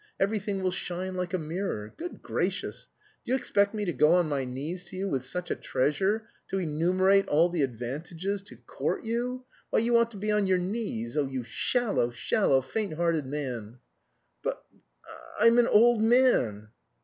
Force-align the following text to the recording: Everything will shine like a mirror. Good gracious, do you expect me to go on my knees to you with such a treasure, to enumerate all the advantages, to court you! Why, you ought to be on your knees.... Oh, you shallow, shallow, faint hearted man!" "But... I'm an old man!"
Everything 0.19 0.63
will 0.63 0.71
shine 0.71 1.13
like 1.13 1.31
a 1.31 1.37
mirror. 1.37 1.93
Good 1.95 2.23
gracious, 2.23 2.87
do 3.23 3.31
you 3.31 3.35
expect 3.35 3.75
me 3.75 3.85
to 3.85 3.93
go 3.93 4.13
on 4.13 4.27
my 4.27 4.45
knees 4.45 4.83
to 4.85 4.95
you 4.95 5.07
with 5.07 5.23
such 5.23 5.51
a 5.51 5.55
treasure, 5.55 6.27
to 6.49 6.57
enumerate 6.57 7.27
all 7.27 7.49
the 7.49 7.61
advantages, 7.61 8.41
to 8.41 8.55
court 8.55 9.03
you! 9.03 9.45
Why, 9.69 9.77
you 9.77 9.95
ought 9.97 10.09
to 10.09 10.17
be 10.17 10.31
on 10.31 10.47
your 10.47 10.57
knees.... 10.57 11.15
Oh, 11.15 11.27
you 11.27 11.43
shallow, 11.43 12.09
shallow, 12.09 12.61
faint 12.61 12.93
hearted 12.95 13.27
man!" 13.27 13.77
"But... 14.41 14.65
I'm 15.39 15.59
an 15.59 15.67
old 15.67 16.01
man!" 16.01 16.69